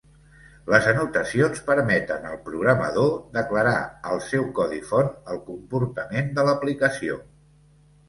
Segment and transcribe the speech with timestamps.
[0.73, 3.77] Les anotacions permeten al programador declarar
[4.15, 7.25] al seu codi font el comportament de l'aplicació.